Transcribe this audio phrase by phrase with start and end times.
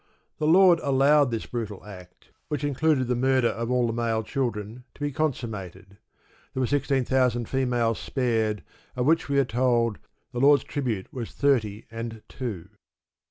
[0.39, 4.83] The Lord allowed this brutal act which included the murder of all the male children
[4.95, 5.97] to be consummated.
[6.55, 8.63] There were sixteen thousand females spared,
[8.95, 10.01] of which we are told that
[10.31, 12.69] "the Lord's tribute was thirty and two."